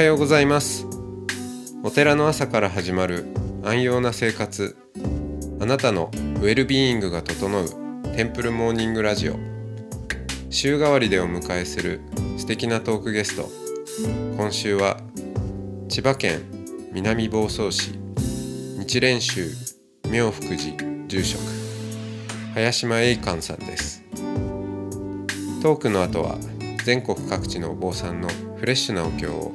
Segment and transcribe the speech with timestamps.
[0.00, 0.86] はようございます。
[1.84, 3.26] お寺の朝から始まる
[3.62, 4.74] 安養な生活。
[5.60, 7.66] あなたのウェルビーイングが整う
[8.16, 9.34] テンプルモーニングラジオ。
[10.48, 12.00] 週替わりでお迎えする
[12.38, 13.50] 素敵なトークゲスト。
[14.38, 14.96] 今週は
[15.90, 16.46] 千葉県
[16.92, 17.90] 南房総市。
[18.78, 19.50] 日蓮宗
[20.10, 20.58] 妙福寺
[21.08, 21.42] 住職。
[22.54, 24.02] 林間栄寛さんです。
[25.62, 26.38] トークの後は
[26.86, 29.52] 全国各地のお坊さんのフレッシュなお経を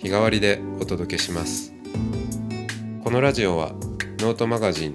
[0.00, 1.74] 日替わりでお届けします。
[3.04, 3.72] このラジオは
[4.18, 4.92] ノートマガジン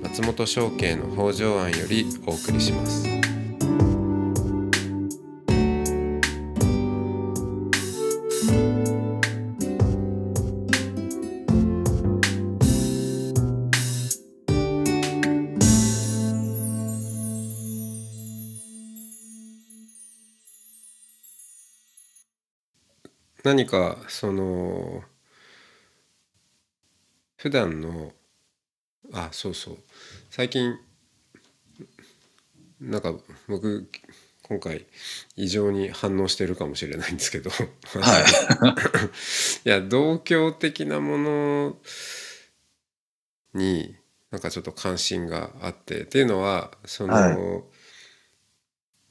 [0.00, 3.33] 松本商家の北条庵よりお送りします。
[23.44, 25.04] 何かその
[27.36, 28.12] 普段の
[29.12, 29.78] あそうそう。
[30.30, 30.78] 最近
[32.80, 33.14] なんか
[33.46, 33.86] 僕
[34.42, 34.86] 今回
[35.36, 37.68] 異常に反応してるかもしれないんですけど、はい。
[39.68, 41.78] いや同居的なもの
[43.52, 43.94] に
[44.30, 46.00] なんかちょっと関心があって。
[46.02, 47.73] っていうのはその、はい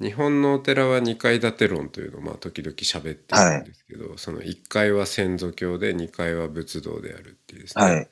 [0.03, 7.85] 日本のお寺は2階建て論というのをまあ時々喋ってるんですけど、その1階は先祖教で2階は仏道であるっていうですね。
[7.85, 8.09] はい。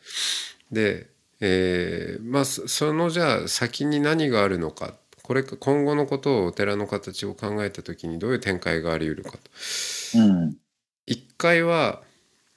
[0.72, 1.10] で、
[1.42, 9.40] えーまあそそのじゃあ先に何があるのかこれ今後のことをお寺の形を考えた時にどういう展開があり得るかと。
[10.16, 10.58] うん。
[11.08, 12.04] 1階は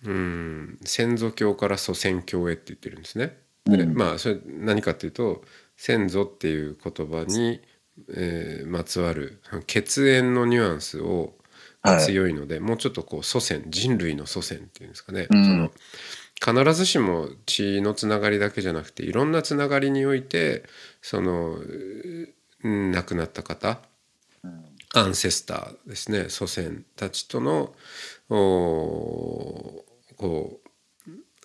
[0.05, 3.39] うん先祖教から祖先教へって言ってるんですね。
[3.67, 5.45] でうんまあそれ何かっていうと
[5.77, 7.61] 先祖っていう言葉に、
[8.15, 11.35] えーまつわる血縁のニュアンスを
[12.01, 15.71] 強いので、もうちょっとこう祖先人類の祖先っていうんですかね、うん。
[16.41, 20.65] その必ずしも血のつながりだけじゃなくていろんなつながりにおいて
[21.01, 21.57] その
[22.63, 23.81] うん亡くなった方
[24.43, 24.65] うん。
[24.95, 27.75] アンセスターですね祖先たちとの
[28.29, 29.85] こ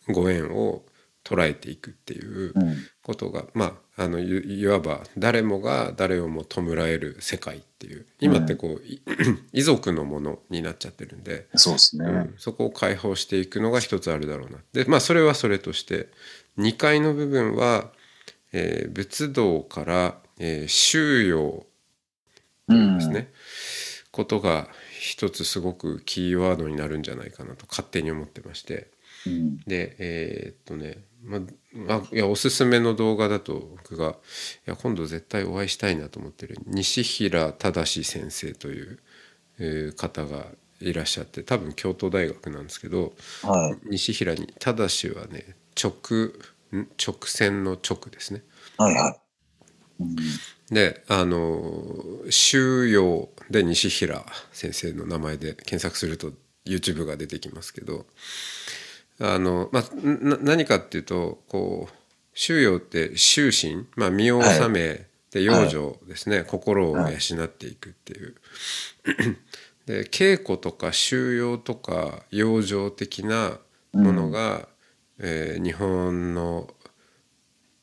[0.08, 0.84] うご縁を
[1.24, 2.78] 捉えていくっていううん。
[3.10, 9.02] ことが、まああのいいわば誰もが誰をも弔える世界っていう今ってこう、い
[9.52, 12.06] 遺族のものになっちゃってるんで、そうですね。
[12.06, 14.60] うんそこを解放していくのが一つあるだろうな。
[14.74, 16.10] でまあそれはそれとして
[16.60, 17.92] 2階の部分は、
[18.54, 21.66] えー仏道から、えー収容
[22.68, 23.00] うん。
[23.00, 23.32] ですね、
[24.12, 24.70] ことが
[25.00, 28.92] 一つすごくキーワードになるんじゃないかなと勝手に思ってまして
[29.26, 29.58] うん。
[29.66, 31.38] でえーっとねま
[31.90, 34.16] あいやおすすめの動画だと僕がい
[34.70, 39.00] や今度絶対お会いしたいなと思ってる西平忠先生という、
[39.60, 40.48] えー方が
[40.82, 43.80] いらっしゃって多分京都大学なんですけどはい。
[43.84, 45.94] 西平に忠はね直
[46.76, 48.44] ん直線の直ですね。
[48.78, 49.22] はいはい。
[50.00, 50.42] うん。
[50.72, 51.92] であの
[52.30, 56.32] 収容で西平先生の名前で検索すると
[56.66, 58.06] YouTube が出てきますけど
[59.20, 61.96] あの、まあ、な何かっていうとこう
[62.34, 67.08] 収容って修身、まあ、身を治めて養生ですね、心を養
[67.44, 68.36] っていくっていう。
[69.86, 73.58] で稽古とか収容とか養生的な
[73.92, 74.68] ものが、
[75.20, 76.70] えー日本の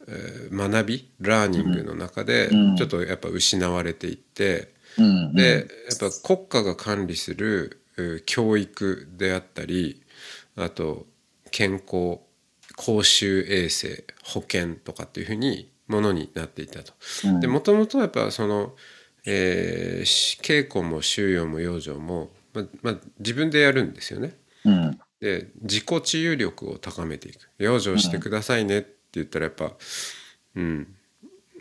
[0.08, 2.76] えー学びラーニングの中でうん。
[2.76, 5.34] ちょっとやっぱ失われていって、うん。
[5.34, 10.03] でやっぱ国家が管理するう教育であったり
[10.56, 11.06] あと
[11.50, 12.18] 健康
[12.76, 16.92] 公衆衛生保健とかっていうふうにものになっていたと。
[17.24, 18.74] うんでもともとやっぱその、
[19.24, 24.36] えーし稽古も収容も養生も、ままあ、自分でやるんですよね。
[24.65, 25.00] うん。
[25.21, 29.72] で自己治癒力を高めていく養生してくださいねって言ったらやっぱ
[30.54, 30.94] うん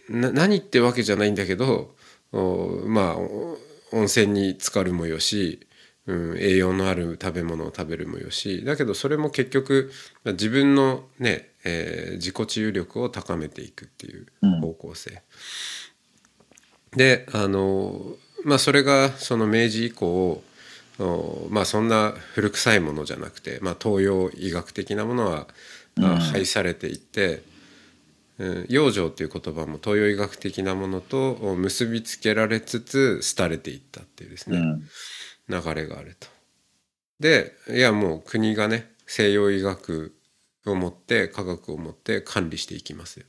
[0.09, 1.95] な何ってわけじゃないんだけど
[2.33, 3.57] おまあお
[3.93, 5.67] 温泉に浸かるもよし、
[6.07, 9.91] うん、栄養のある食べ物を食べるもよしだけどそれも結局
[10.23, 15.21] まあ自分のね、えー自己治癒力を高めていくっていううん方向性。
[16.95, 20.43] であのまあそれがその明治以降
[20.99, 25.47] おまあそんな古臭いものじゃなくて、まあ、東洋医学的なものは、
[25.99, 34.83] あ廃されていって、うん養生っていう言葉も東洋医学的なものとお結びつけられつつ廃れていったっていうですね、うん。
[35.49, 36.27] 流れがあると。
[37.19, 40.15] でいやもう国がね西洋医学
[40.65, 43.25] を持って科学を持って管理していきますよ。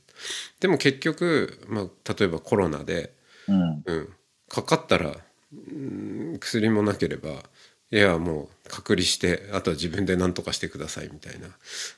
[0.59, 3.13] でも結局、まあ、例えばコロナで、
[3.47, 3.83] うん。
[3.85, 4.13] うん、
[4.49, 5.15] かかったら、
[5.53, 7.29] うん薬もなければ
[7.89, 11.47] いやもう隔離してあとは自分で何とかしてくださいみたいな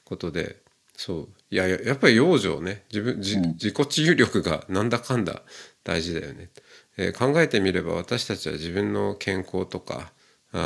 [0.05, 0.57] ことで
[0.95, 5.41] そういやややっぱり養生ね自分自うん自己治癒力がなんだかんだ
[5.83, 6.49] 大事だよね、
[6.99, 10.11] えー考えてみれば私たちは自分の健康とか
[10.51, 10.57] あ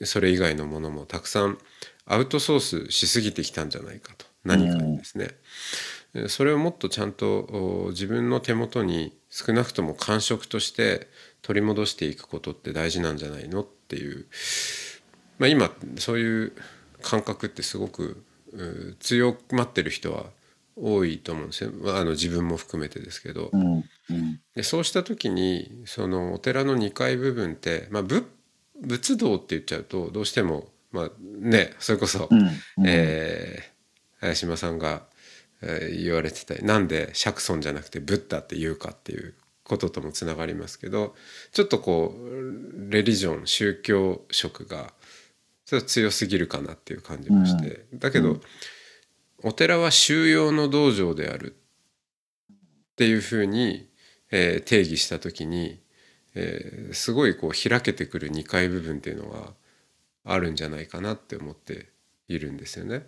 [0.00, 1.56] ーそれ以外のものもたくさん
[2.04, 4.26] アウトソースしすぎてきたんじゃないかと。
[4.44, 5.28] 何かにですね、
[6.14, 11.08] えーそれをもっとちゃんとお自分の手元に少なくとも感触として
[11.42, 14.26] 取り戻していくことって大事なんじゃないのっていう、
[15.40, 16.52] まあ、今そういう
[17.02, 18.22] 感覚ってすごく
[18.52, 20.26] う強まってる人は
[20.76, 21.72] 多いと思うんですよ。
[21.72, 23.50] まああの自分も含めてですけど。
[23.52, 23.84] うん。
[24.10, 24.40] うん。
[24.54, 28.24] でそうした時にそのお寺の2階部分って、まあ、仏
[28.80, 32.38] 仏道って言っちゃうとどうしても、まあ、ねそれこそ、うん。
[32.38, 32.50] うん
[32.86, 33.74] えー
[34.20, 35.02] 林島さんが、
[35.60, 39.34] えー言われてたなんで釈尊じゃなくてブッダって言うかっていう
[39.64, 41.14] ことともつながりますけど
[41.52, 44.92] ちょっとこうレリジョン宗教色が
[45.66, 48.40] ちょっと強すぎるかなっていう感じもして、だけど、うん
[49.46, 51.54] お寺は収容の道場である
[52.52, 52.56] っ
[52.96, 53.90] ていうふうに、
[54.30, 55.80] えー定義した時に、
[56.34, 59.54] えーすごいこう開けてくる2階部分っていうのは
[60.24, 61.88] あるんじゃないかなって思って
[62.28, 63.06] いるんですよね。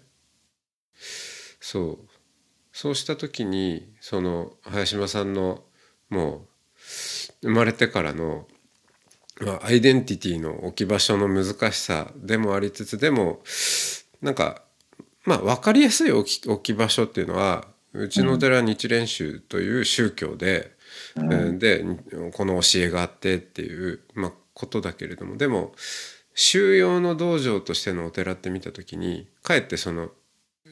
[1.60, 2.08] そう
[2.72, 5.64] そうした時にその林間さんの
[6.10, 6.48] もう
[7.42, 8.46] 生まれてからの、
[9.40, 13.40] まあ、アイデンティティの置き場所の難しさでもありつつでも
[14.20, 14.62] なんか
[15.24, 20.75] まあ分かりやすい置き置き場所っていうのはうちの寺日蓮宗という宗教で、うん
[21.58, 21.84] で
[22.34, 25.72] この教えがあってっていう、まあ、ことだけれどもでも
[26.34, 30.10] 収容の道場としてのお寺って見た時にかえってその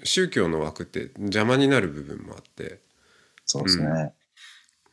[0.03, 2.81] 宗教の枠って邪魔になる部分もあって
[3.47, 4.13] そうですね。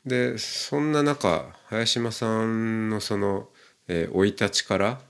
[0.05, 3.49] でそんな中林間さんのその
[3.87, 5.01] えー生、い立ちから、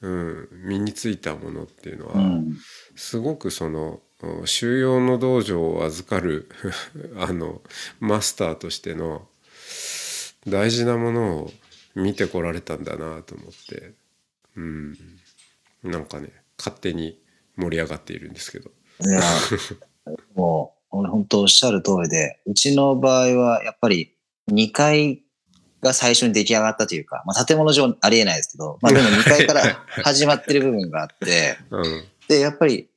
[0.00, 2.56] うん、身についたものっていうのは、うん。
[2.94, 6.48] すごくそのお収容の道場を預かる
[7.18, 7.62] あの
[8.00, 9.28] マスターとしての
[10.50, 11.50] 大事なものを
[11.94, 13.92] 見てこられたんだなと思って、
[14.56, 14.96] うん、
[15.82, 17.18] なんかね勝手に
[17.56, 18.70] 盛り上がっているんですけど。
[19.04, 19.20] いや、
[20.34, 24.14] もう、本当おっしゃる通りで、うちの場合はやっぱり
[24.50, 25.22] 2階
[25.82, 29.62] が最初に出来上がったというか、まあ建物上ありえないですけど、まあでも2階から
[30.02, 32.04] 始まってる部分があって、うん。
[32.28, 32.88] で、やっぱり、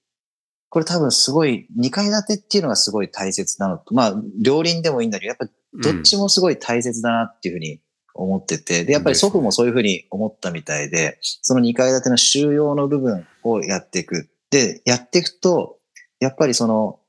[0.69, 7.79] これ多分すごい、2階建てっていうのがすごい大切なのと、まあ、両輪でもいいんだけど、やっぱどっちもすごい大切だなっていうふうに
[8.13, 14.29] 思ってて、で、やっぱり祖父もそういうふうに思ったみたいで、その2階建ての収容の部分をやっていく。
[14.49, 15.77] で、やっていくと、
[16.19, 16.99] やっぱりその、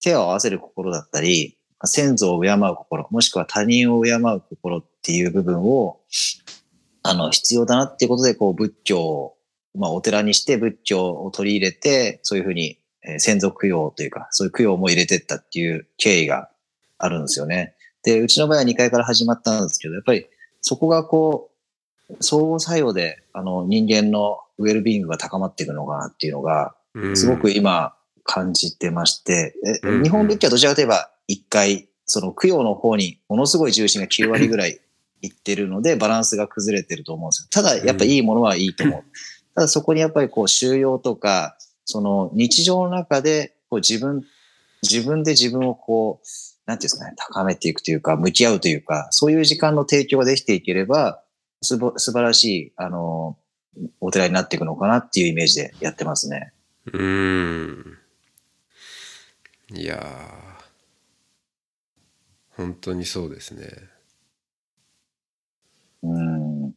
[0.00, 6.00] 手を合わせる心だったり、先祖を敬う心、もしくは他人を敬う心っていう部分を、
[7.02, 9.36] あの、必要だなっていうことで、こう、仏教を、
[9.74, 16.50] まあ、お寺にして仏教を取り入れて、そういうふうに、えー先祖供養というか、そういう供養も入れてったっていう経緯が
[16.98, 17.75] あるんですよね。
[18.06, 20.26] で、うちの場合は2階から始まったんですけど、やっぱり
[20.60, 21.50] そこがこ
[22.08, 27.94] う、相互作用で、あの、人間のウェルビーイングが高まっていくのかなっていうのが、うんすごく今
[28.24, 34.80] 感じてまして、えうん日本仏教はどちらかといえば1回、その供養の方にものすごい重心が9割ぐらい
[35.20, 37.48] いってるので、バランスが崩れてると思うんですよ。
[37.50, 39.02] ただ、やっぱいいものはいいと思う。
[39.56, 44.24] ただそこにやっぱりこう収容とか、その日常の中でこう自分、
[44.82, 46.26] 自分で自分をこう、
[46.66, 51.22] なんていうんですかね、高めていくというか、向き合うというか、そういう時間の提供ができていければ、
[51.62, 53.38] すぼ素晴らしい、あの、
[54.00, 56.52] お寺になっていくのかなっていうイメージでやってますね。
[56.86, 57.98] うーん
[59.74, 60.56] いやー
[62.56, 63.68] 本当にそうですね。
[66.02, 66.72] うん。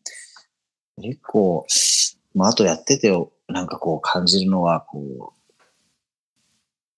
[1.02, 1.66] 結構、
[2.34, 3.12] まあ、あとやってて、
[3.48, 5.34] なんかこう感じるのは、こ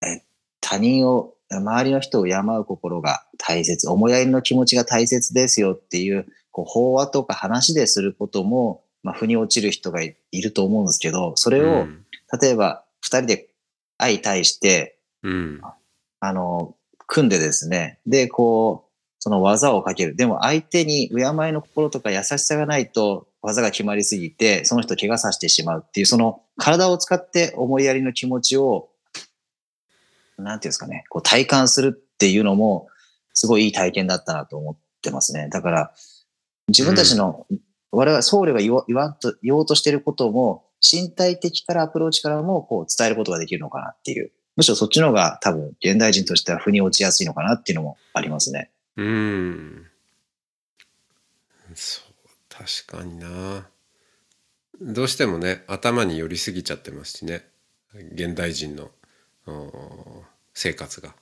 [0.01, 0.23] う、え、
[0.59, 12.05] 他人を、周りの人を敬う心が大切、思いやりの気持ちが大切ですよっていう、こう、法話とか話ですることも、まあ、腑に落ちる人がいいると思うんですけど、それを、うん
[12.39, 13.49] 例えば、二人で
[13.97, 15.61] 相対して、うん
[16.21, 16.75] あの、
[17.07, 20.15] 組んでですね、で、こう、その技をかける。
[20.15, 21.17] でも相手に敬い
[21.51, 28.89] の心とか優しさがないと技が決まりすぎて、その人を怪我させてしまうっていう、その体を使って思いやりの気持ちを、
[30.43, 32.87] なんていうんですかね、こう体感するっていうのも、
[33.33, 35.49] すごいいい体験だったなと思ってますね。
[35.49, 35.93] だから、
[36.67, 37.45] 自分たちの、
[37.91, 44.31] 我々僧侶が言わ言わんと言おうとしていることも、身体的からアプローチからもこう伝えることができるのかなっていう。
[44.55, 48.69] むしろそっちの方が多分現代人としては腑に落ちやすいのかなっていうのもありますね。
[48.97, 49.87] うん
[51.73, 53.65] そう確かにな
[54.81, 57.45] どうしてもね頭に寄りすぎちゃってますしね
[58.13, 58.91] 現代人の
[60.53, 61.13] 生活が。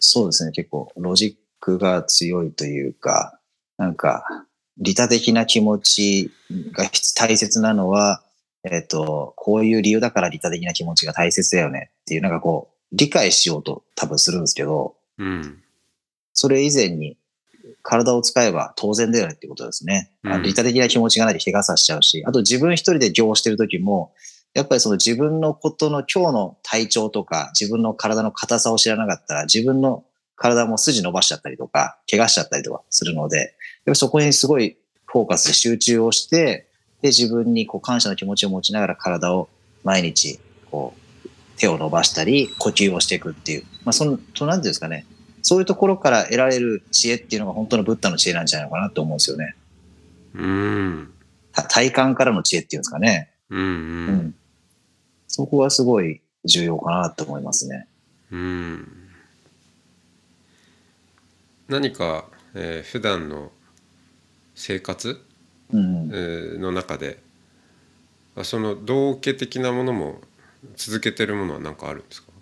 [0.00, 3.38] そうですね結構ロジックが強いというか
[3.78, 4.46] なんか
[4.78, 6.30] 利他的な気持ち
[6.72, 6.84] が
[7.16, 8.22] 大切なのは、
[8.64, 15.62] えっ、ー、と、こういう理由だから利他的な気持ちが大切だよねっていう、なんかこう、理解しようと多分するんですけど、うん、
[16.32, 17.18] それ以前に
[17.82, 20.12] 体を使えば当然だよねってことですね。
[20.22, 24.12] うん、利他的な気持ちがないと怪我させちゃうし、あと自分一人で行してる時も、
[24.54, 30.04] やっぱりその自分のことの今日の体調とか、自分の体の硬さを知らなかったら、自分の
[30.36, 33.48] 体も筋伸ばしちゃったりとか、怪我しちゃったりとかするので、やっ
[33.86, 34.76] ぱそこにすごい
[35.06, 36.68] フォーカスで集中をして、
[37.02, 39.48] で、自分にこう感謝の気持ちを持ちながら体を
[39.84, 40.38] 毎日、
[40.70, 43.64] こう、手を伸ばしたり、呼吸をしていくっていう。
[43.84, 45.06] まあ、その、そのなんていうんですかね。
[45.42, 49.54] そういうところから得られる知恵っていうのが本当のブッダの知恵なんじゃないのかなと思うんですよね。
[50.34, 51.12] うん。
[51.52, 53.30] 体感からの知恵っていうんですかね。
[53.50, 54.34] うん、うん、うん。
[55.26, 57.86] そこはすごい重要かなと思いますね。
[58.30, 59.08] うん。
[61.68, 63.52] 何か、えー、普段の
[64.54, 65.20] 生活、
[65.70, 67.18] うん、の中で
[68.42, 70.20] その道家的なものも
[70.76, 72.32] 続けてるものは何かあるんですか？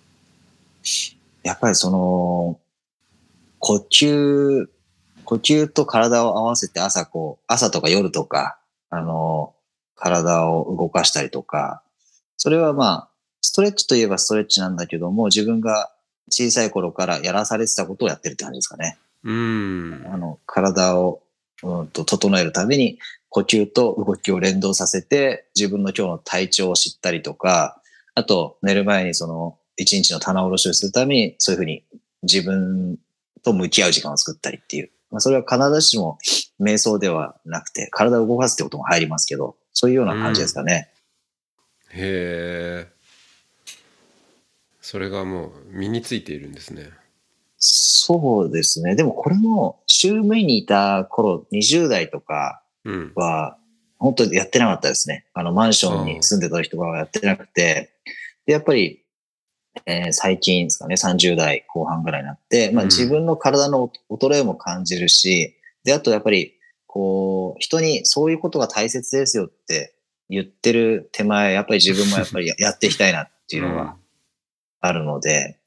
[1.43, 2.61] やっぱりその
[3.59, 4.69] 呼吸
[5.25, 8.61] 呼吸と体を合わせて朝こう朝とか夜とか
[8.91, 9.53] あの
[9.97, 11.83] 体を動かしたりとか
[12.37, 13.09] それはまあ
[13.41, 15.91] ストレッチといえばストレッチなんだけども自分が
[16.31, 18.99] 小さい頃からやらされてたことをやってるって感じですかね。
[19.25, 20.07] うん。
[20.13, 21.23] あの、体を
[21.63, 22.99] うんと整えるために
[23.29, 27.81] 呼吸と動きを連動させて自分の今日の体調を知ったりとか、
[28.15, 31.83] あと寝る前にその一日の棚卸しをするためにそういうふうに
[32.23, 32.99] 自分
[33.43, 34.91] と向き合う時間を作ったりっていう。
[35.11, 36.19] まあ、それは必ずしも
[36.61, 40.89] 瞑想ではなくて体を動かすってことも入りますけど、そういうような感じですかね。
[41.93, 42.89] うん、へえ。
[44.81, 46.89] それがもう身についているんですね。
[47.59, 48.97] そうですね。
[48.97, 52.63] でもこれも、州務員にいた頃、20代とか
[53.15, 53.59] は、
[53.99, 55.27] 本当にやってなかったですね。
[55.35, 57.91] あの、マンションに住んでた人はやってなくて、
[58.47, 59.03] で、やっぱり、
[59.85, 65.55] えー、最近ですかね、30代後半ぐらいになって、まあ自分の体の衰えも感じるし、
[65.85, 66.55] で、あとやっぱり、
[66.87, 69.95] こう、人にそういうことが大切ですよって
[70.29, 73.97] 言ってる手前、やっぱり自分もやっぱりやっていきたいなっていうのが
[74.81, 75.59] あるので、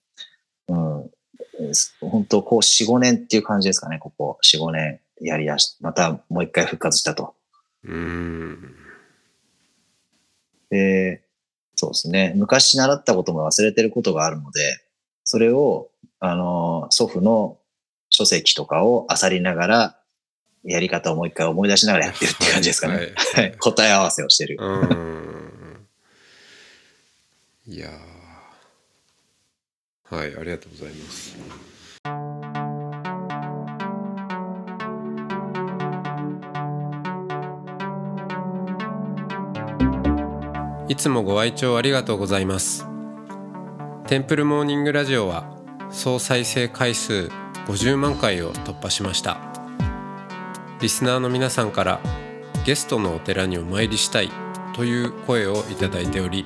[0.68, 1.10] うん、
[2.02, 7.36] 本当こう4、5年っていう感じですかね、ここ4、5年やりだし、またもう一回復活したと。
[7.84, 8.76] うん。
[10.70, 11.24] で、
[11.76, 12.34] そうですね。
[12.36, 14.82] 昔習ったことも忘れてることがあるので、
[15.24, 17.58] それを、あの、祖父の
[18.10, 19.99] 書籍とかを漁りながら、
[20.64, 23.14] やり方をもう一回思い出しながらやってるって感じですかね。
[23.36, 24.58] はい、答え合わせをしてる。
[27.68, 27.90] いや
[30.10, 31.38] はい、ありがとうございます。
[40.88, 42.88] いつもご愛聴ありがとうございます。
[44.08, 45.56] テンプルモーニングラジオは
[45.92, 47.30] 総再生回数
[47.68, 49.49] 50万回を突破しました。
[50.82, 52.00] リスナーの皆さんから
[52.66, 54.30] ゲストのお寺にお参りしたい
[54.74, 56.46] という声をいただいており、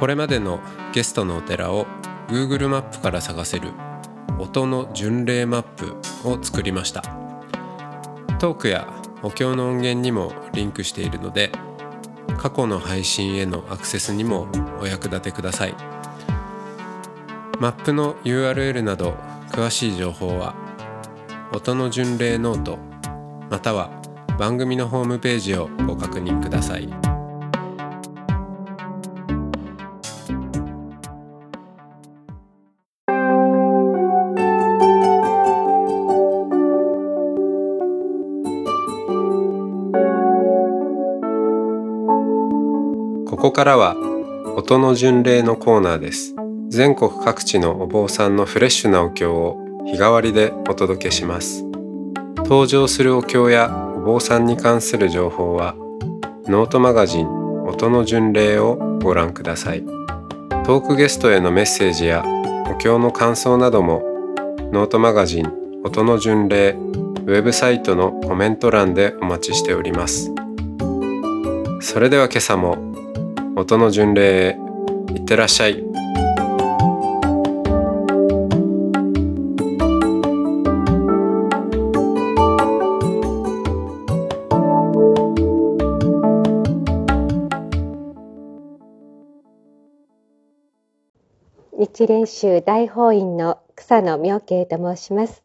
[0.00, 0.60] これまでの
[0.94, 1.86] ゲストのお寺を
[2.28, 3.72] Google マップから探せる
[4.38, 5.94] 音の巡礼マップ
[6.26, 7.02] を作りました。
[8.38, 8.88] トークや
[9.22, 11.52] お経の音源にもリンクしているので
[12.38, 14.48] 過去の配信へのアクセスにも
[14.80, 15.74] お役立てください。
[17.60, 19.16] マップの URL など
[19.50, 20.54] 詳しい情報は
[21.52, 22.87] 音の巡礼ノート
[23.50, 23.90] または
[24.38, 26.88] 番組のホームページをご確認ください。
[43.38, 43.94] ここからは
[44.56, 46.34] 音の巡礼のコーナーです
[46.68, 51.67] 全国各地のお坊さんのフレッシュなお経を日替わりでお届けします
[52.48, 55.74] 登場するお経やお坊さんに関する情報は
[56.46, 57.28] ノートマガジン
[57.66, 59.84] 音の巡礼をご覧ください。
[60.64, 62.24] トークゲストへのメッセージや
[62.70, 64.02] お経の感想なども
[64.72, 65.52] ノートマガジン
[65.84, 70.32] 音の巡礼ウェブサイトのコメント欄でお待ちしております。
[71.80, 72.78] それでは今朝も
[73.56, 74.58] 音の巡礼へ
[75.14, 75.87] いってらっしゃい。
[91.98, 95.42] 一連宗大法院の草野明慶と申します。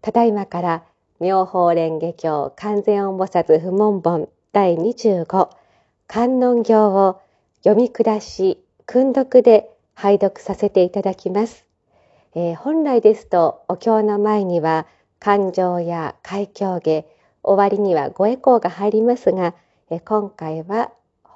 [0.00, 0.82] ただいまから
[1.20, 5.50] 妙法蓮華経完全音菩薩不問本第25
[6.06, 7.20] 観音行を
[7.62, 11.66] 読み下し訓読で拝読させていただきます。
[12.34, 14.86] えー、本来ですとお経の前には
[15.20, 17.04] 感情や開教下
[17.42, 19.54] 終わりにはごエコーが入りますが、
[19.90, 20.92] えー、今回は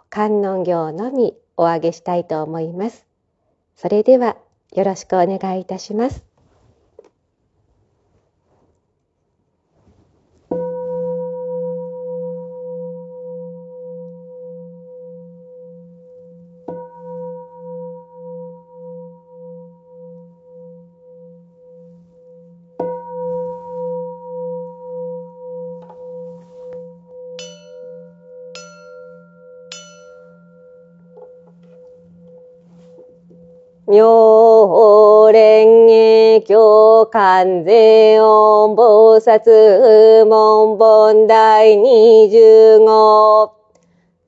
[0.08, 3.07] 観音行のみお上げしたいと思います。
[3.80, 4.37] それでは
[4.75, 6.28] よろしくお願いいたします。
[33.90, 34.04] 妙
[34.66, 35.32] 法
[36.38, 43.52] 蓮華経完全音菩薩門本第二十五。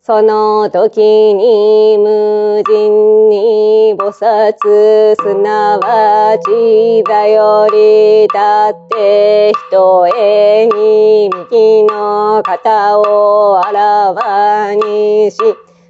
[0.02, 15.37] その時に無人に菩薩すなわちだより立って人へに右の肩をあらわにし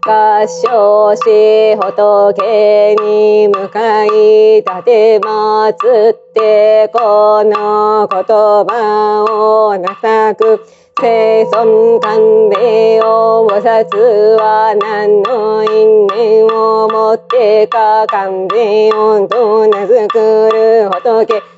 [0.02, 10.64] 合唱し仏に向かい立てまつってこの言葉をなさく
[10.99, 21.50] 生存勘弁を菩薩は何の因縁をもってか勘弁をと名付くる仏。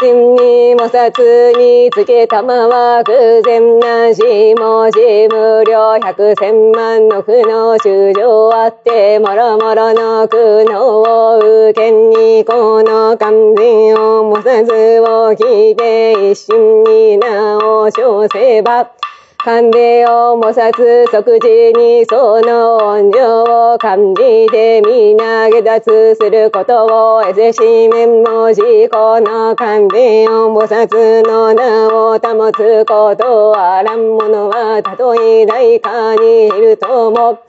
[0.00, 4.22] 真に摩擦につけたまは偶然なし
[4.54, 5.98] もし無料。
[6.00, 17.96] 百千万の苦悩衆生あってもろもろの苦悩を受けにこの完全を摩擦を聞いて一心に直し
[18.32, 19.09] せば。
[19.42, 26.84] 勘でを模索即時にその恩情を感じて皆下脱すること
[27.16, 37.42] を得せし面文字この勘でを模索の名を保つことあらんものはたとえ大かにいるとも。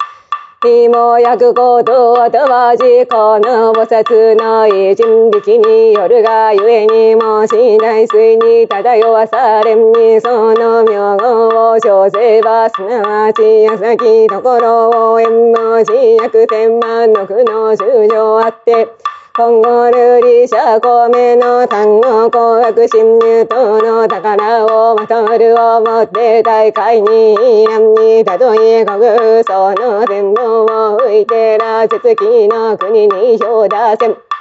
[0.63, 18.87] 火も焼くことはわじこの菩薩の一人力によるがゆえにもしない水に漂わされんにその名号を称せばすなわち矢先ところを縁文字約千万の苦の修行あって
[19.33, 27.37] 今後ルリシャコメの単語紅白侵入等の宝をまとるをもって大会に
[27.69, 28.99] 案にたとえ国
[29.45, 34.31] その全部を浮いてら絶気の国に表出せ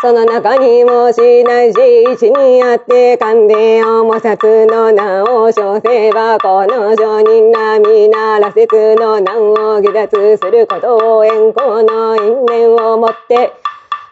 [0.00, 1.78] その中にもしないし、
[2.10, 13.52] 一にあって勘でを模殺の名を称せば、この商人が皆羅刹の難を下脱することを縁故の因縁をもって、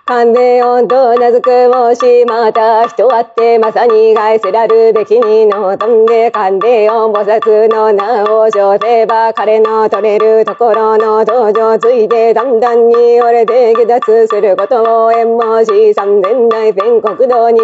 [0.08, 17.60] 関連音と名付くもしまた人あってまさに返せらるべきにの飛んで関連音菩薩の名を称せば彼の取れるところの登場ついてだんだんに折れて下脱することを縁もし三千大全国道に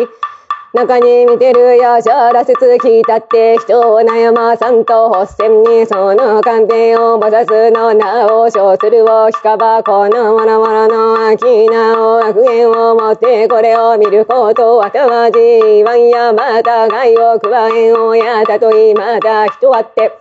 [0.74, 16.08] 中に見てるよ、しゃらせつきたって人を悩まさんと発戦にその観点を摩擦の名を称するを聞かばこのわらわらの秋なお悪縁を持ってこれを見ることはたまじいわん。
[16.08, 20.12] やまた害を加えんをやたといまた人あって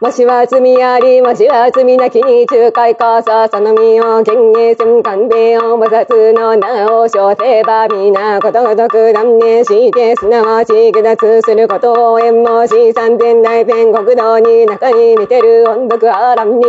[0.00, 16.64] もしは罪あり、もしは罪なき仲介かさ、その身を権限戦官兵を摩擦の名を称せば、皆ことごとく断念して、すなわち下脱することを縁もし三千大天国道に中に見てる音読あらんに。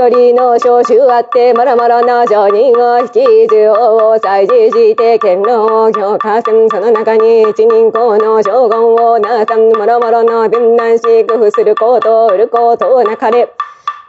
[0.00, 6.70] 一人の召集あって、もろもろの商人を引き中を祭事して、剣道を強化せん。
[6.70, 13.52] その中に一人公の将軍をなさん、もろもろの分断し、工夫すること売ることなかれ。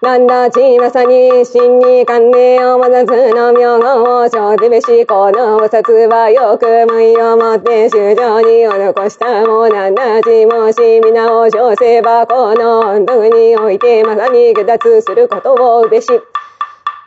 [0.01, 16.07] なんだちまさに真に観念をまざずの名号を生じべしこの菩薩はよく無意を持って衆生に施したもなんだちもし皆を称せばこの本当においてまさに下脱することをうべし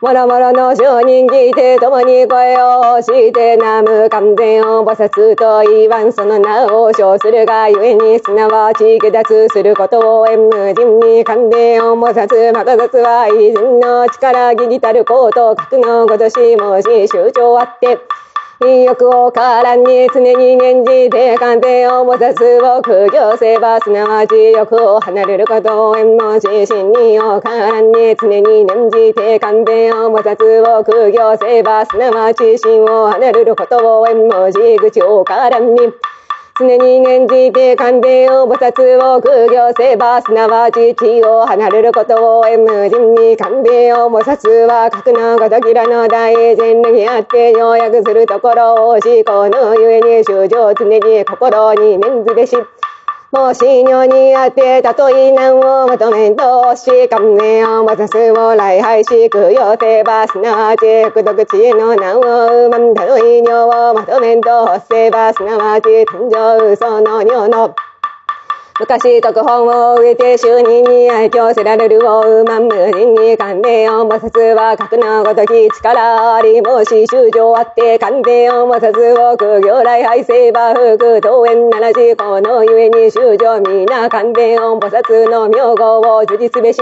[0.05, 17.97] もろもろの商人聞いて共に声をして南無完全を菩薩と言わんその名を称するが故にすなわち下脱することを縁無人に完全を菩薩また雑は偉人の力義理たること格のごとしもし集長あって
[18.63, 35.75] 意欲をからに常に念じて鑑定を持たすを苦行せばすなわち欲を離れることを縁もし心にをからに常に念じて鑑定を持たすを苦行せばすなわち心を離れることを縁もし口をからに
[36.57, 52.55] 常に念じて勘弁を菩薩を苦行せば、すなわち地を離れることを縁無人に勘弁を菩薩は格のごときらの大善にあって要約するところを思考のゆえに修正常に心に念ずべし。
[53.35, 64.49] もし尿にあってたとえ難をまとめんとし、観念を持たすを来廃し、くよせば、すなわち、福徳知恵の難を生まんたとえ尿をまとめんと
[64.89, 67.75] せば、すなわち、誕生その尿の。
[68.77, 86.81] 昔特本を植えて就任に愛嬌せられるを馬無人に勘弁を摩擦は格のごとき力ありもし修正あって勘弁を摩擦を苦行来敗せば福当園ならしこのゆえに修正皆勘弁を菩薩の名号を受実べし。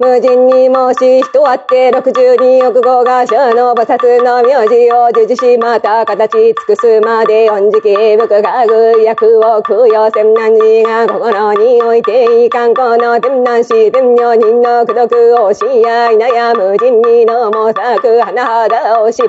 [0.00, 12.74] 無人にもし人あって六十二億号が者の菩薩の名字を授受しまた形尽くすまで四時期仏が具役を供養せん難寺が心においていかん。
[12.74, 19.20] この天南市天女人の苦毒をしやいなや無人にのもさく花肌をし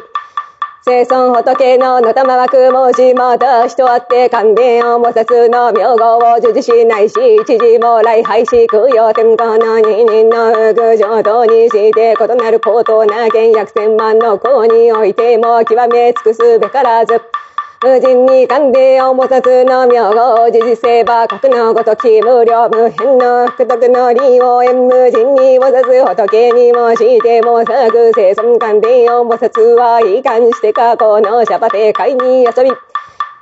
[0.90, 7.14] 生孫仏ののたまわくもしまた人あって歓迎を菩薩の名号を授受しないし、
[7.46, 17.22] 知事も来廃し、供養天皇の二人の愚上等にして異なる高等な原約千万の功においても極め尽くすべからず。
[17.82, 32.70] 無人に勘でを菩薩の名号を事実せば、格のごとき無料無変の福徳の利を縁無人に菩薩仏にもしても作生存勘でを菩薩は遺憾して過去のシャバテ会に遊び、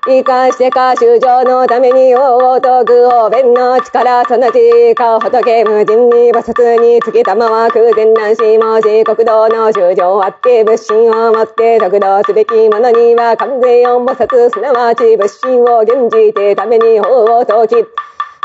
[0.08, 17.86] 生かしてか修正のために大徳を弁の力そのちか仏無人に菩薩に突き玉は空前乱しもし国道の修正あって仏心を持って得道すべき者には完全四菩薩すなわち仏心を現じてために法を説き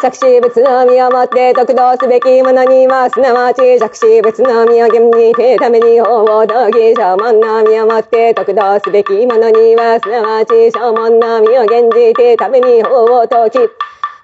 [0.02, 13.58] 作詞物の身をもって得道すべきものには、すなわち作詞物の身を現じてために法を説き、正門の身をもって得道すべきものには、すなわち正門の身を現じてために法を解き、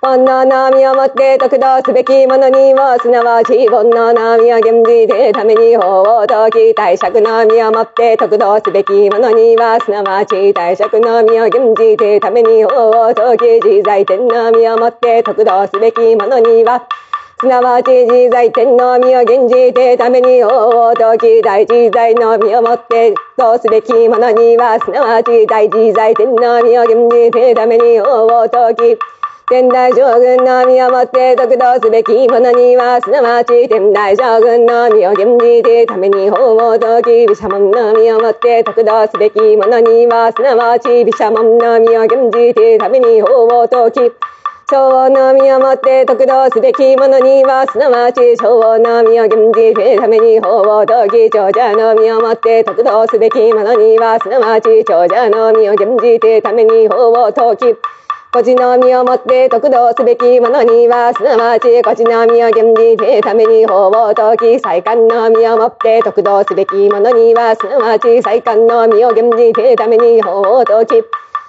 [0.01, 16.87] 煩悩の身をもって得道すべき者には、すなわち煩悩の身を現じてために法を説き、大釈の身をもって得道すべき者には、すなわち大釈の身を現じてために法を説き、自在天の身をもって得道すべき者には、
[17.41, 29.18] すなわち自在天の身を現じてために法を説き、大自在の身をもってどうすべき者には、すなわち大自在天の身を現じてために法を説き、
[29.51, 44.13] 天台将軍の身をもって得道すべき者には、すなわち天台将軍の身を現じてために法を説き、毘沙門の身をもって得道すべき者には、すなわち毘沙門の身を現じてために法を説き、
[44.69, 57.81] 昭和の身をもって得道すべき者には、すなわち昭和の身を現じてために法を説き、長者の身をもって得道すべき者には、すなわち長者の身を現じてために法を説き、
[58.31, 71.09] こちの身をもって得道すべき者には、すなわちこちの身を現じてために法を説き、再観の身をもって得道すべき者には、すなわち再観の身を現じてために法を説き、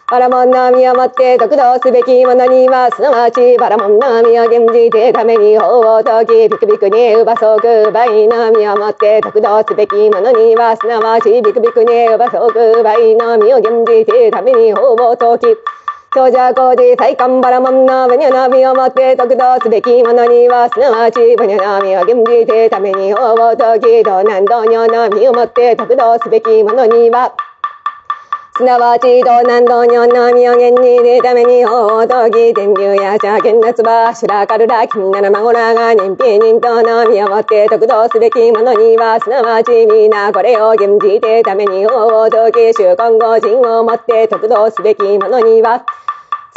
[0.09, 15.78] バラモンの身をもって得道すべき者には、すなわちバラモンの身を現じてために法を説き、ビクビクにうばそくばいの身をもって得道すべき者には、すなわちビクビクにうばそくばいの身を現じてために法を説き、
[16.11, 27.35] 長者工事再官バラモンのブニャの身をもって得度すべきものには、すなわちブニャの身を現じてために法を説き、道南道女の身をもって得度すべきものには、
[28.63, 45.85] なわちどなんどにょんのみおげんにでためにほうとぎてんきゅうやちゃけんなつばしらかるらきんならまごらがにんぴにんとのみをもってと得度すべきものにはすなわちみなこれをげんじてためにほうとぎしゅうこんご後んをもってと得度すべきものには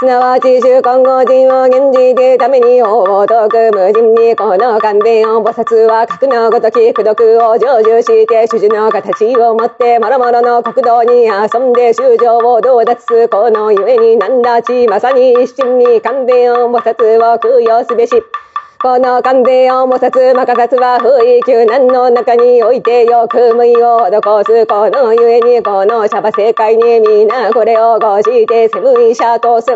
[0.03, 18.13] すなわち習慣語人を現じてために王を遠く無人にこの勘弁を菩薩は格のごとき功徳を成就して主樹の形を持って諸々の国道に遊んで衆生を道脱すこのゆえに何だちまさに一心に勘弁を菩薩を供養すべし
[18.83, 29.69] この勘弁を菩薩まかさつは不意救難の中においてよく無意を施すこのゆえにこのシャバ世界に皆これをごしてセムイシャとす。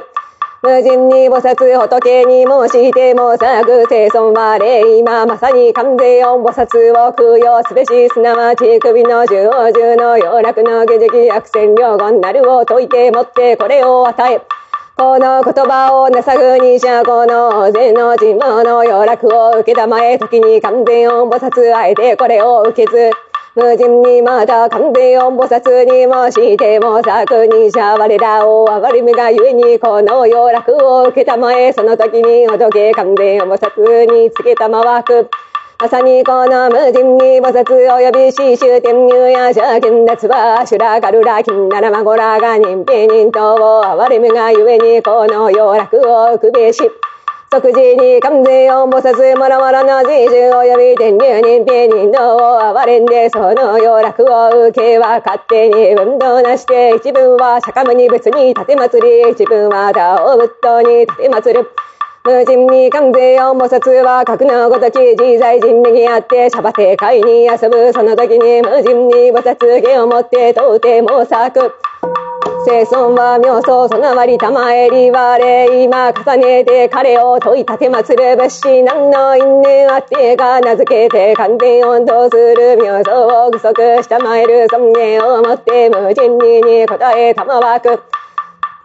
[0.61, 9.37] 無人に菩薩仏に申しても作生存は礼今まさに完全音菩薩を供養すべしすなわち首の十
[9.73, 14.66] 十の要楽の下敷悪戦両言なるを解いてもってこれを与え
[14.99, 23.11] この言葉をなさぐにしゃこの善の人望の要楽を受けたまえ時に完全音菩薩あえてこれを受けず
[23.55, 35.29] 無人にまた完全音菩薩にもしても作にしゃ我らを憐れみがゆえにこの要楽を受けたまえその時におどけ完全音菩薩につけたまわく。
[35.79, 46.81] まさにこの無人に菩薩及び死守天入や邪剣脱は修羅カルラ金ならまごらが人平人等を憐れみがゆえにこの要楽を受くべし。
[47.53, 61.71] 即時に完全を菩薩もろもろの自重及び天竜人平人道を憐れんでその要楽を受けは勝手に運動なして一分は釈迦無に別に立て祭り一分は他を仏道に立て祭る。
[62.27, 71.73] 無人に完全を菩薩は格のごとき自在人力あってシャバ世界に遊ぶその時に無人に菩薩芸をもって到底も作
[72.67, 88.03] 生存は妙相そのわりたまえりわれ今重ねて彼を問い立て祭る仏師何の因縁あってが名付けて完全温度する妙相を具足したまえる尊厳をもって無人にに答えたまわく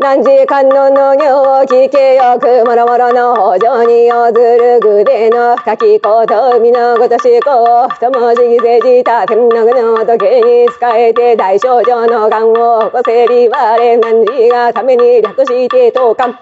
[0.01, 16.33] 何時間の農業を聞けよくもろもろの北条に要ずる具での深きこと海のごとしこう一文字犠牲した天の具の時計に使えて大少女の癌を起こせり我何時がために略して当館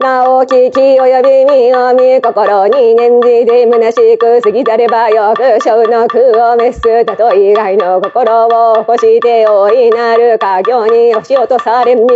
[0.00, 12.06] なお聞き及び身を見心に念じて虚しく過ぎざればよく小の苦を滅すたと以外の心を起こして大いなる家業に押し落とされん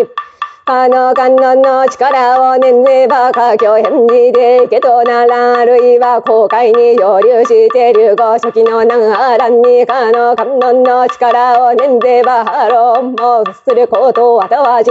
[0.71, 14.91] あの観音の力を念ぜば家境返事でけとならあるいは航海に漂流して流行初期の南波乱にかの観音の力を念ぜばハロンもすることはたわじ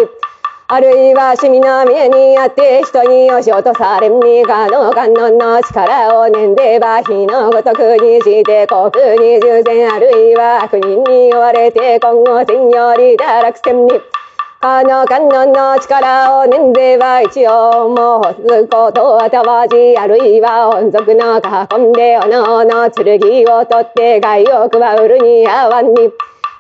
[0.67, 8.89] あるいは趣味の見えにあって人に押し落とされんにかの観音の力を念ぜば火のごとくにして国
[9.21, 14.16] に従前あるいは悪人に追われて今後天より堕落せんに。
[14.59, 26.09] この観音の力を念ぜば一応も干すことはたわじ、あるいは音族の囲んで、おのおの剣を取って害を加うるにあわんに。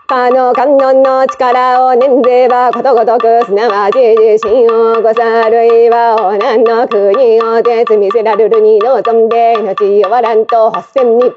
[0.07, 11.33] この観音の力を念ぜばことごとく、すなわち自身を起こさ、あるいはおなんの国を絶見せられるに望んで、命をわらんと発せんに。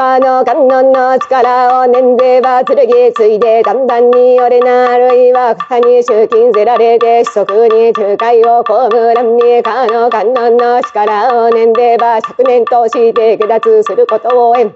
[0.00, 8.72] この観音の力を念ぜば剣ついでだんだんに俺なあるいは肩に集金せられて子息に仲介を被
[9.14, 14.74] らんにこの観音の力を念ぜば昨年として下脱することを縁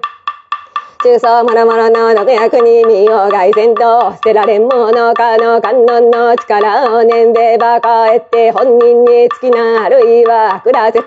[1.02, 11.00] 中層もろもろの毒薬に身を外せと捨てられんものかの観音の力を念ぜば帰って本人につきなあるいは悪らせ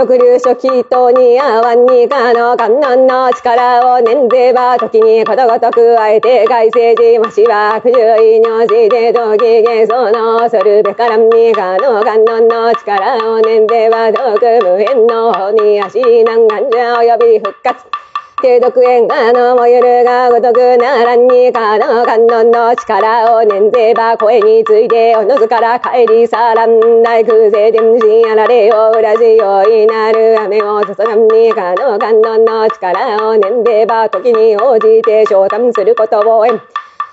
[0.00, 18.09] 特流初期等に合わんにかの観音の力を念ぜば時にことごとくあえて外政治もしは不注意にじて時幻想のするべからんにかの観音の力を念ぜば毒無縁の方に足難願者及び復活。
[18.42, 36.62] 低毒縁がのもゆるがごとくならんにかの観音の力を念ぜば声についておのずから帰りさらんない空勢天心あられよ裏地よいなる雨を注がんにかの観音の力を念ぜば時に応じて昇談することを縁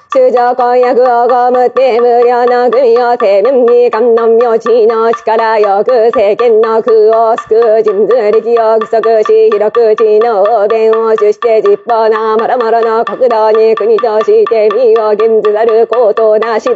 [0.09, 3.51] 中上婚約をごむって無料の国を生命
[3.85, 5.83] に観音名地の力よ。
[5.83, 16.69] く政権の苦を救う人図力を不足し広く地の応弁を主して実法なまろまろの国土に国として身を現ずざることなし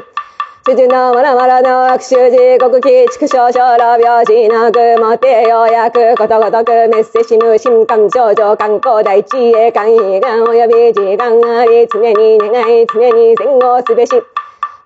[0.63, 14.13] 主人のもろもろの悪臭時刻期畜生小老病死のくもってようやくことごとく滅せしむ新官症状観光大地へ官悲願及び時間あり常に願い常に戦後すべし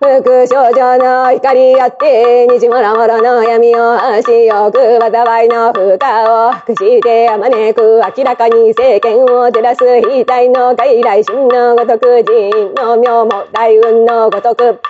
[0.00, 14.80] 福少女の光あって日もろもろの闇を足よく災いの負荷を隠してあまねく明らかに政権を照らす額の外来心のごとく人の妙も大運のごとく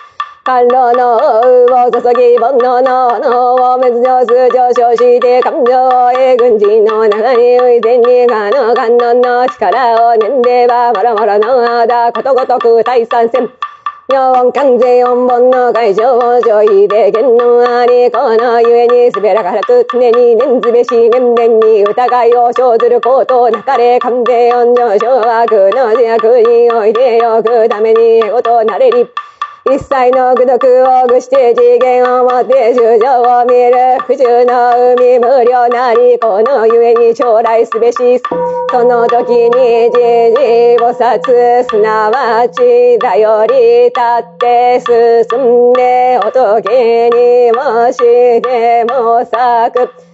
[0.47, 5.73] 甘露の王を注ぎ煩悩の炎を滅上す上昇して感情
[6.13, 13.51] へ軍人の中に浮いてにかの観音の力を念ではもろもろのだことごとく大参戦
[14.09, 29.09] 妙音関税音本の会場を上位で言のありこのゆえにすべらからと常に念ずべし面々に疑いを生ずることなかれ関税音上昇悪の自悪においてよくためにエゴとなれり。
[29.69, 37.97] 一切の愚読を愚して次元をもって衆生を見る不中の海無料なりこのゆえに将来すべし
[38.71, 39.99] その時にじ
[40.39, 47.99] じ菩薩すなわちだより立って進んで仏にもし
[48.41, 50.06] ても咲く。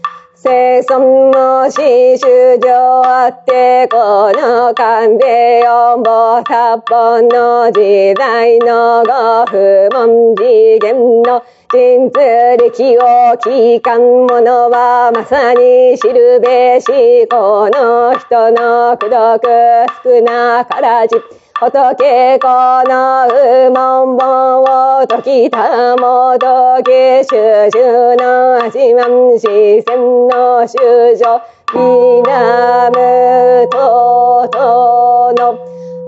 [0.44, 12.18] 生存も死主上あってこの勘で四方八本の時代のご不問次元の人通
[12.58, 19.46] 力を聞かん者はまさに知るべしこの人の苦毒
[20.02, 21.14] 少なからじ
[21.62, 22.48] 仏こ
[22.88, 31.40] のうもんぼを解きたもとけ主従の足満視線の修女
[31.72, 35.56] 南ととの。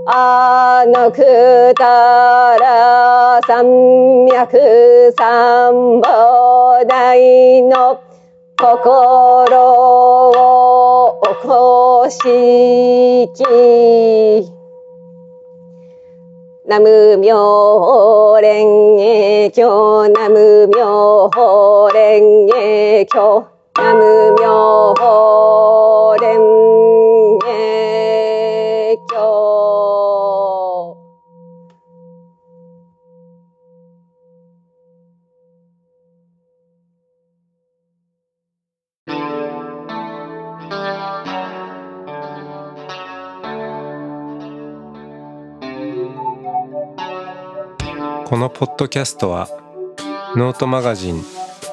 [0.07, 8.14] あのくたら山脈三宝大の。
[8.57, 12.19] 心を起こし
[13.35, 14.63] き。
[16.66, 19.50] ナム妙蓮華。
[19.53, 23.05] 経ナム妙法蓮華。
[23.05, 26.84] 経ナム妙法蓮
[48.27, 49.49] このポッドキャストは
[50.35, 51.23] ノートマガジン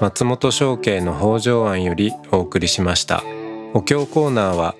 [0.02, 3.24] 松本紹圭の方丈庵よりお送りしました。
[3.74, 4.76] お経コーナーは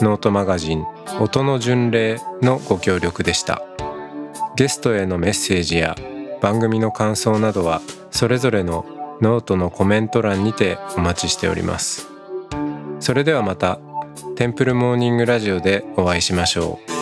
[0.00, 0.84] ノートマガジン
[1.20, 3.62] 音の巡礼のご協力でした。
[4.56, 5.94] ゲストへのメッセージや
[6.42, 8.84] 番組の感想などはそれぞれの
[9.20, 12.08] ノートのコメント欄にてお待ちしております。
[12.98, 13.78] それではまた
[14.34, 16.93] テンプルモーニングラジオでお会いしましょう。